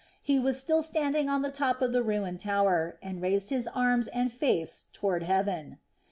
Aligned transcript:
He 0.23 0.39
was 0.39 0.59
still 0.59 0.81
standing 0.81 1.29
on 1.29 1.43
the 1.43 1.51
top 1.51 1.79
of 1.79 1.91
the 1.91 2.01
ruined 2.01 2.39
tower, 2.39 2.97
and 3.03 3.21
raised 3.21 3.51
his 3.51 3.67
arms 3.67 4.07
and 4.07 4.31
face 4.33 4.85
toward 4.93 5.21
heaven. 5.21 5.77